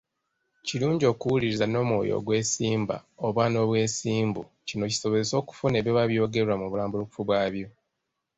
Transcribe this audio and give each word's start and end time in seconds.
Kirungi 0.67 1.05
okuwuliriza 1.13 1.65
n’omwoyo 1.67 2.13
ogw’essimba 2.19 2.95
oba 3.27 3.43
n’obwesimbu 3.51 4.41
kino 4.67 4.83
kisobozese 4.91 5.33
okufuna 5.41 5.75
ebiba 5.81 6.01
byogerwa 6.11 6.55
mu 6.61 6.65
bulambulukufu 6.71 7.19
bwabyo. 7.27 7.67